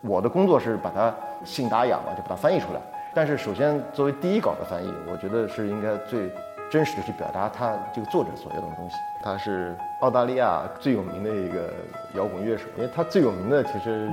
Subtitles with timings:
[0.00, 2.80] 我的工作是把它信达雅嘛，就把它翻译出来。
[3.14, 6.30] 但是首先作为第一稿的翻译，我觉得是应该最
[6.70, 8.96] 真实的去表达他这个作者所要的东西。
[9.24, 11.72] 他是澳大利亚最有名的一个
[12.14, 14.08] 摇滚乐手，因为他最有名的其实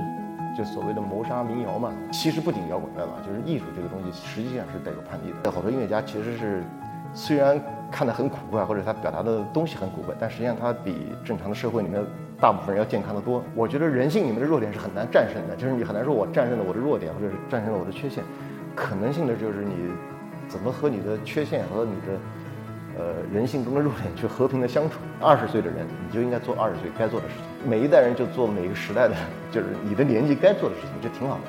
[0.56, 1.92] 就所谓的谋杀民谣嘛。
[2.12, 5.52] 其实不仅摇滚乐嘛，就是艺术这个东西实际上是带有叛逆的。
[5.52, 6.64] 好多音乐家其实是
[7.14, 7.60] 虽然
[7.92, 12.04] 看得很古怪，或者他表达的东西很古怪，但实际上他比正常的社会里面
[12.40, 13.42] 大部分人要健康的多。
[13.54, 18.22] 我觉得人性里面的弱点是很难战胜的，就是你很难说我战胜了我的弱点，或者是战胜了我的缺陷。
[18.74, 19.72] 可能性的就是你
[20.48, 22.18] 怎么和你的缺陷和你的
[22.98, 24.98] 呃人性中的弱点去和平的相处。
[25.20, 27.70] 二十岁的人，你就应该做二十岁该做的事情。
[27.70, 29.14] 每一代人就做每个时代的，
[29.50, 31.42] 就是你的年纪该做的事情，这挺好的。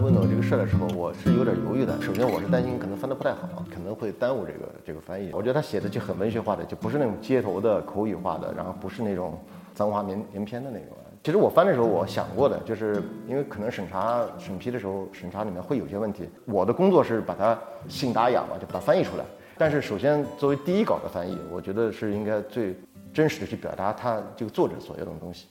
[0.00, 2.00] 问到这个事儿的时候，我是有点犹豫的。
[2.00, 5.30] 首先，我是担心可能翻得不太好，可能会耽误这个这个翻译。
[5.34, 9.38] 我觉得他写的就很文学化的，就不是那种街头的口语化的，然后不是那种
[9.74, 10.88] 脏话连连篇的那种。
[11.22, 16.26] 其实我翻的时候，我想过的，就是因为可能审查审批的时候，审查里面会有些问题。
[16.46, 19.24] 我的工作是把它信达雅嘛，就把它翻译出来。
[19.58, 22.74] 但是首先，作为第一稿的翻译，我觉得是应该最
[23.12, 25.46] 真实的去表达他这个作者所要的东西。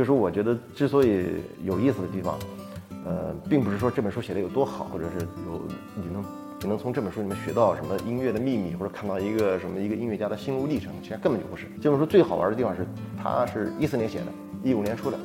[0.00, 1.26] 就是，我觉得之所以
[1.62, 2.38] 有意思的地方，
[3.04, 5.60] 呃，并不是说这本书写的有多好，或者是有
[5.94, 6.24] 你能
[6.62, 11.66] 你能从这本书里面学到什么音乐的秘密，或者看到一个什么一个音乐家的心路历程，其实根本就不是。
[11.82, 12.86] 这本书最好玩的地方是，
[13.22, 14.26] 它是一四年写的，
[14.64, 15.18] 一五年出的，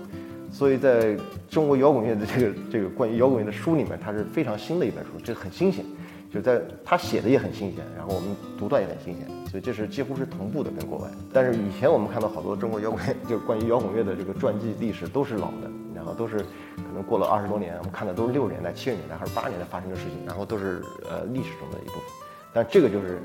[0.52, 1.16] 所以在
[1.48, 5.86] 中国摇滚乐的这个这个关于摇滚乐的书里面，它是非常新的一本书，这个很新鲜。
[6.34, 11.08] 就在他写的也很新鲜，然后我们读到也很新鲜，所以这是几乎是同步的跟国外。
[11.32, 22.04] 但是以前我们看到好多中国摇滚， 就关于摇滚乐的这个传记历史都是老的，然后都是可能过了二十多年，我们看的都是六十年代、七十年代还是八十年代发生的事情，然后都是呃历史中的一部分。
[22.52, 23.22] 但这个就是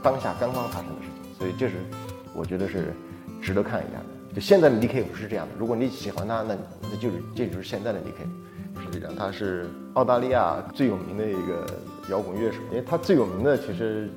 [0.00, 1.74] 当下刚刚发生的事情，所以这是
[2.36, 2.94] 我觉得是
[3.42, 4.36] 值得看一下的。
[4.36, 8.84] 就现在的 DK 不是这样的，如果你喜欢他，那那就是这就是现在的 DK。
[8.84, 11.66] 实际上他是澳大利亚最有名的一个
[12.10, 14.08] 摇滚乐手，因为他最有名的其实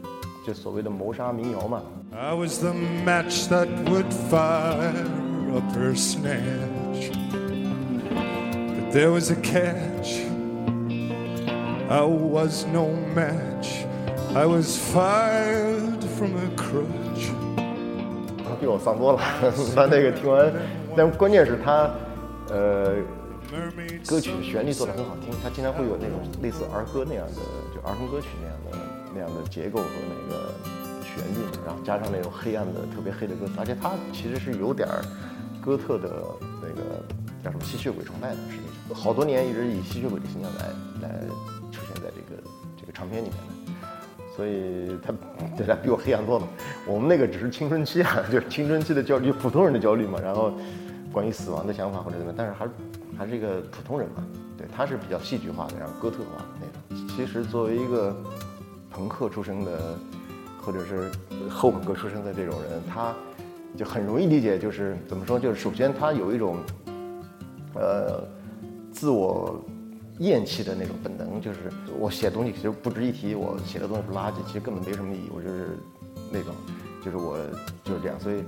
[0.45, 1.81] 就所谓的谋杀民谣嘛。
[2.15, 2.71] I was the
[3.03, 4.93] match that would fire
[5.55, 10.21] up her snatch, but there was a catch.
[11.89, 13.87] I was no match.
[14.35, 17.31] I was fired from a crutch.
[18.47, 19.19] 他比我丧多了，
[19.75, 20.53] 他那个听完，
[20.95, 21.89] 但关键是他，
[22.49, 22.97] 呃。
[24.07, 27.41] 歌曲旋律做的很好听，它经常会有那种类似儿歌那样的，
[27.73, 28.77] 就儿童歌曲那样的
[29.15, 30.53] 那样的结构和那个
[31.01, 35.01] 旋律，然后加上那种黑暗的特别黑的歌词，而且它其实是有点儿
[35.61, 36.21] 哥特的
[36.61, 37.01] 那个
[37.41, 41.19] 叫什么吸血鬼崇拜的，实际上好多年一直以吸血鬼的形象来来
[41.71, 42.43] 出现在这个
[42.77, 45.13] 这个唱片里面的，所以他
[45.55, 46.47] 对他比我黑暗多了。
[46.85, 50.53] 我们那个只是青春期啊，就是青春期的焦虑，普通人的焦虑嘛，然后
[51.13, 52.71] 关于死亡的想法或者怎么，但是还是。
[53.17, 54.21] 还是一个普通人嘛，
[54.57, 57.07] 对，他是比较戏剧化的，然后哥特化的那种。
[57.15, 58.13] 其实作为一个
[58.95, 59.99] 朋克出身的，
[60.61, 61.11] 或者是
[61.49, 63.13] 后朋克出身的这种人，他
[63.75, 66.55] 就很容易理解，就是怎么说，就是首先他有一种
[67.73, 68.23] 呃
[68.93, 69.61] 自我
[70.19, 71.69] 厌弃的那种本能，就是
[71.99, 75.77] 我写东西其实不值一提，我写的东西是垃圾，其实根本没什么意义，我就是
[76.31, 76.55] 那种，
[77.03, 77.37] 就是我
[77.83, 78.41] 就是这样，所以。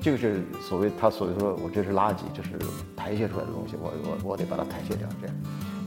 [0.00, 2.50] 这个是所谓他所谓说，我这是垃圾，就是
[2.96, 5.36] 排泄出来的东西，我我我得把它排泄掉，这样。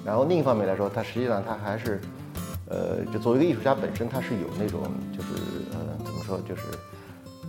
[0.04, 2.02] 然后另一方面来说，他实际上他还是，
[2.72, 5.28] 呃，就作为一个艺术家本身，他是有那种就是
[5.74, 6.62] 呃怎么说，就是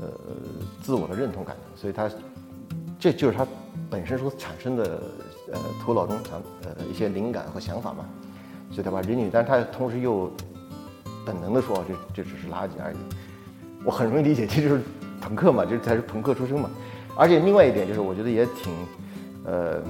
[0.00, 0.08] 呃
[0.82, 2.10] 自我的认同感的，所以他
[2.98, 3.46] 这就是他
[3.88, 5.00] 本身所产生的
[5.52, 8.04] 呃头脑中想呃一些灵感和想法嘛，
[8.70, 10.28] 所以他把人女，但是他同时又
[11.24, 12.96] 本能的说，这这只是垃圾而已。
[13.84, 14.80] 我很容易理解，这就是。
[15.24, 16.68] 朋克嘛，这才是朋克出身嘛，
[17.16, 18.72] 而且另外一点就是，我觉得也挺，
[19.44, 19.80] 呃，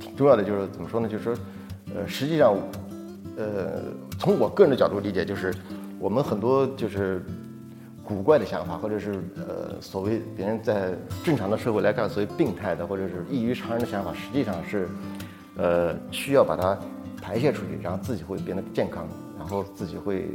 [0.00, 1.08] 挺重要的，就是怎么说呢？
[1.08, 1.36] 就是说，
[1.94, 2.56] 呃，实际上，
[3.38, 3.84] 呃，
[4.18, 5.54] 从我个人的角度理解，就是
[6.00, 7.24] 我们很多就是
[8.04, 10.92] 古怪的想法，或者是呃，所谓别人在
[11.24, 14.88] 正常的社会来看，所谓病态的或者是异于常人的想法，实际上是，
[15.56, 16.76] 呃，需要把它
[17.22, 19.06] 排泄出去，然后自己会变得健康。
[19.38, 20.26] 然后自己会，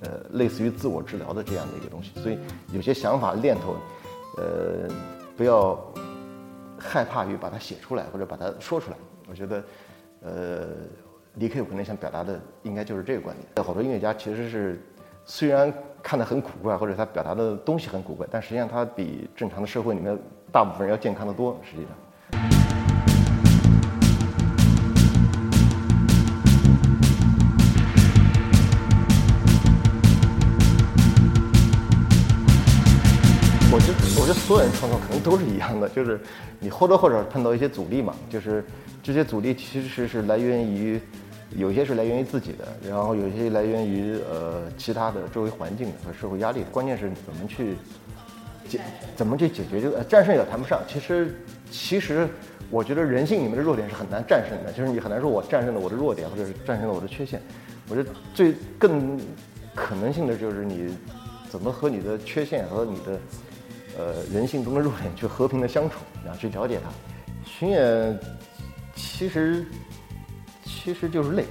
[0.00, 2.38] 呃，类似于自我治疗的这样的一个东西，所以
[2.74, 3.74] 有些想法念头，
[4.36, 4.86] 呃，
[5.34, 5.82] 不要
[6.78, 8.98] 害怕于把它写出来或者把它说出来。
[9.26, 9.64] 我觉得，
[10.20, 10.66] 呃，
[11.34, 13.64] 李克有可能想表达的应该就是这个观点。
[13.64, 14.82] 好多音乐家其实是
[15.24, 15.72] 虽然
[16.02, 20.18] 看得很古怪，或者他表达的东西很古怪，但实际上他比正常的社会里面
[20.50, 21.56] 大部分人要健康的多。
[21.62, 21.92] 实际上。
[34.50, 36.18] 所有人创作可能都是一样的，就是
[36.58, 38.16] 你或多或少碰到一些阻力嘛。
[38.28, 38.64] 就是
[39.00, 41.00] 这些阻力其实是来源于，
[41.50, 46.64] 有些是来源于自己的，然后有些来源于呃其他的周围环境和社会压力。
[46.72, 47.76] 关键是怎么去
[48.68, 48.80] 解，
[49.14, 50.80] 怎么去解决这个呃战胜也谈不上。
[50.88, 51.32] 其实
[51.70, 52.28] 其实
[52.70, 57.40] 我觉得人性里面的弱点是很难战胜的，就是你很难说我战胜了我的弱点，或者是战胜了我的缺陷。
[57.88, 59.16] 我觉得最更
[59.76, 60.92] 可能性的就是你
[61.48, 63.16] 怎么和你的缺陷和你的。
[63.98, 66.90] 呃，人性中的弱点去和平的相处，然 后去了解它。
[67.44, 68.18] 巡演
[68.94, 69.66] 其实
[70.64, 71.44] 其实就是累，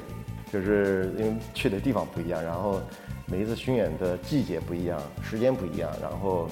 [0.51, 2.81] 就是因为去的地方不一样，然后
[3.25, 6.49] 每一次巡演的季节不一样，时间不一样，然后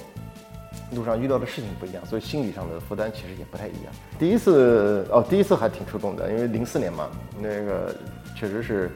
[0.92, 3.92] 路上遇到的事情不一样，所以心理上的负担其实也不太一样。
[4.18, 7.94] 第一次哦，第一次还挺触动的，因为零四年嘛，那个
[8.36, 8.90] 确实是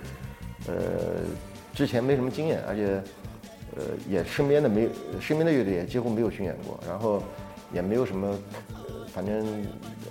[0.67, 0.75] 呃
[1.75, 3.03] 之前没什么经验，而且。
[3.75, 4.89] 呃，也身边的没，
[5.19, 7.23] 身边的乐队也几乎没有巡演过，然后
[7.73, 8.39] 也没有什么，
[8.69, 9.67] 呃反正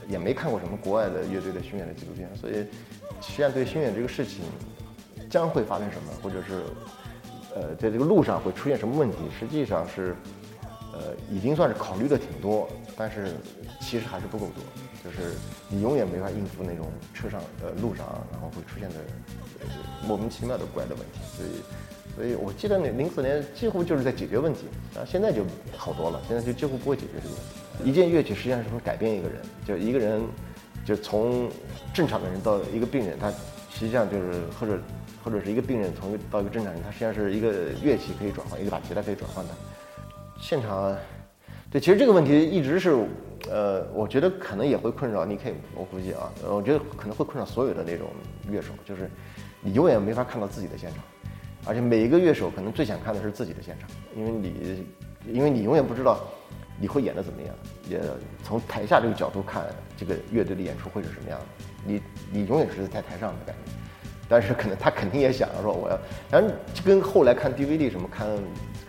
[0.08, 2.54] 也没看过什么国外的乐队的巡演的纪录片，所以
[3.22, 4.44] 实际上对巡演这个事情
[5.30, 6.64] 将会发生什么，或者是
[7.56, 10.16] 呃在这个路上会出现什么问题，实际上是
[10.94, 12.68] 呃已经算是考虑的挺多，
[12.98, 13.36] 但是
[13.80, 14.64] 其实还是不够多，
[15.04, 15.36] 就是
[15.70, 18.96] 你永远没法应付那种车上呃路上然后会出现的
[19.60, 19.68] 呃
[20.08, 21.62] 莫名其妙的怪的问题，所以。
[22.16, 25.44] 所以我记得那零四年几乎就是在解决问题，啊，现在就
[25.78, 27.90] 好多了，现在就几乎不会解决这个问题。
[27.90, 30.22] 一件乐器实际上是会改变一个人，就一个人，
[30.86, 31.50] 就从
[31.94, 33.32] 正常的人到一个病人，他
[33.72, 34.78] 实际上就是或者
[35.24, 39.54] 或者是一个病人从到一个正常人，他实际上是一个乐器可以转换，一个把吉他可以转换的。
[40.40, 40.96] 现场，
[41.72, 42.96] 对，其实这个问题一直是，
[43.50, 48.08] 呃，我觉得可能也会困扰 Nick，我估计啊，我觉得可能会困扰所有的那种
[48.50, 49.10] 乐手，就是
[49.62, 51.00] 你永远没法看到自己的现场。
[51.66, 54.86] 而且每一个乐手可能最想看的是自己的现场，因为你，
[55.32, 56.20] 因为你永远不知道
[56.80, 57.54] 你会演的怎么样，
[57.88, 58.02] 也
[58.44, 59.66] 从台下这个角度看
[59.96, 61.46] 这个乐队的演出会是什么样的。
[61.86, 63.72] 你你永远是在台上的感觉，
[64.28, 66.00] 但是可能他肯定也想说我要，
[66.30, 66.52] 反正
[66.84, 68.28] 跟后来看 DVD 什么看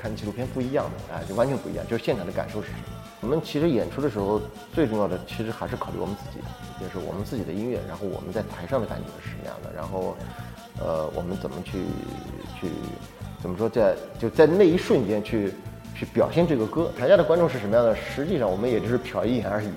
[0.00, 2.84] 看纪录片不一样的，哎，就完全不一样，就是现场的感受是什么。
[3.20, 4.40] 我们其实演出的时候
[4.74, 6.44] 最重要的其实还是考虑我们自己，
[6.80, 10.16] 就是我们自己的音乐，然后我们在台上的感觉是什么样的，然后。
[10.80, 11.84] 呃，我们怎么去
[12.62, 12.68] 去
[13.42, 15.52] 怎么说，在就在那一瞬间去
[15.96, 16.92] 去表现这个歌？
[16.96, 17.92] 台下的观众是什么样的？
[17.96, 19.68] 实际上我们也就是瞟一眼而已，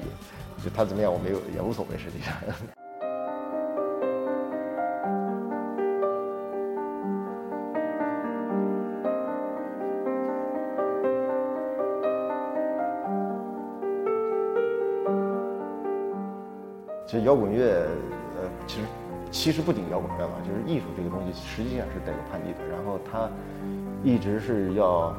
[0.64, 1.98] 就他怎么样，我没有也无所谓。
[1.98, 2.32] 实际上，
[17.08, 17.88] 其实摇滚乐，
[18.38, 18.86] 呃，其实。
[19.36, 22.60] 其实不仅摇滚乐嘛，就是艺术这个东西，实际上是带有叛逆的。
[22.72, 23.30] 然后他
[24.02, 25.14] 一直是要，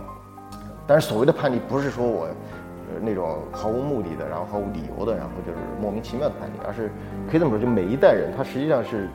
[0.86, 6.90] 但是所谓的叛逆，不是说我呃那种毫无目的的，然后毫无理由的，然后就是莫名其妙的叛逆，而是
[7.30, 9.06] 可以这么说，就每一代人他实际上是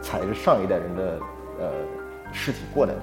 [0.00, 1.20] 踩着上一代人的
[1.60, 1.70] 呃
[2.32, 3.00] 尸体过来的，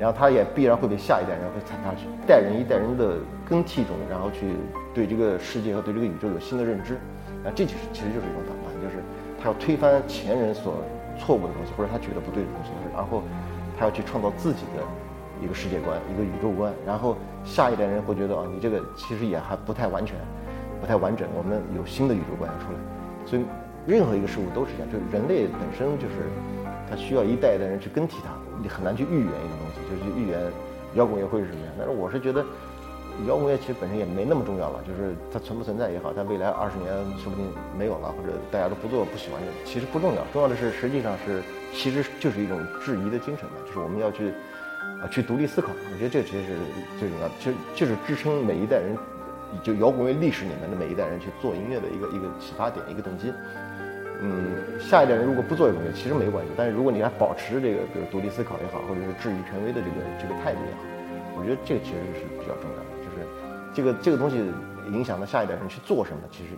[0.00, 4.56] 然后他也必然会被下一代人会踩下去，代人一代人的更替中，然后去
[4.94, 6.96] 对这个世界和对这个宇宙有新的认知，
[7.44, 8.96] 那这就是其实就是一种反叛，就是。
[9.44, 10.82] 他要推翻前人所
[11.18, 13.22] 错误的东西，或者他觉得不对的东西，然后
[13.78, 14.82] 他要去创造自己的
[15.44, 20.16] 一个世界观、一个宇宙观，然后下一代人会觉得啊，你这个其实也还不太完全、
[20.80, 22.78] 不太完整，我们有新的宇宙观要出来。
[23.26, 23.44] 所以
[23.86, 26.24] 任何一个事物都是这样，就是人类本身就是
[26.88, 28.32] 他需要一代一代人去更替它，
[28.62, 30.40] 你很难去预言一个东西，就是预言
[30.94, 31.74] 摇滚乐会是什么样。
[31.76, 32.42] 但是我是觉得。
[33.28, 37.46] 摇滚乐其实本身也没那么重要了，就是它存不存在也好，它未来二十年说不定
[37.78, 40.22] 没有了，或者大家都不做不喜欢这，其实不重要。
[40.32, 41.40] 重要的是，实际上是
[41.72, 44.34] 其实就是一种质疑的精神嘛，就是我们要去
[45.00, 45.70] 啊去独立思考。
[45.70, 46.58] 我觉得这其实是
[46.98, 48.98] 最重要的，其实就是支撑每一代人，
[49.62, 53.32] 就摇滚乐历史里面的每一代人去做音乐的一个一个启发点，一个动机。
[54.20, 56.50] 嗯，下一代人如果不做摇滚乐，其实没关系。
[56.56, 60.82] 但是如果你还保持这个，比如独立思考也好，或者是质疑权威的这个这个态度也好，
[61.38, 62.93] 我觉得这个其实是比较重要的。
[63.74, 64.36] 这个这个东西
[64.90, 66.50] 影响到下一代人去做什么，其实，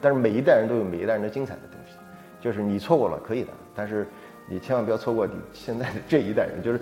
[0.00, 1.92] 但是每一代人都有每一代人的精彩的东西，
[2.40, 4.06] 就是你错过了可以的，但是
[4.48, 6.80] 你千万不要错过你现在的这一代人，就是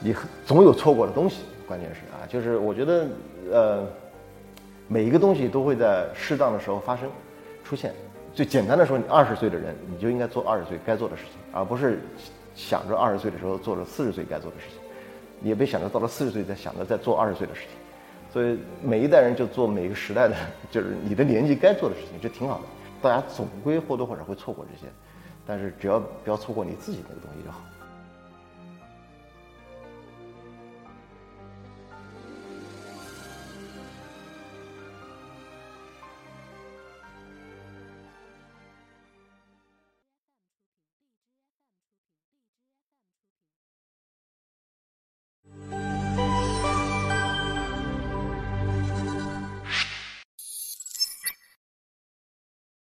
[0.00, 0.14] 你
[0.44, 3.06] 总有错过的东西，关键是啊，就是我觉得
[3.52, 3.86] 呃，
[4.88, 7.08] 每一个东西都会在适当的时候发生、
[7.62, 7.92] 出现。
[8.34, 11.98] 最简单的说，你二十岁的人，你就应该做二十岁该做的事情，而不是
[12.54, 14.78] 想着二十岁的时候做着四十岁该做的事情。
[15.40, 17.70] 你也别想着到了四十岁再想着再做二十岁的事情。
[18.36, 20.36] 所以每一代人就做每个时代的，
[20.70, 22.64] 就是你的年纪该做的事情，这挺好的。
[23.00, 24.92] 大家总归或多或少会错过这些，
[25.46, 27.62] 但是只要不要错过你自己那个东西就好。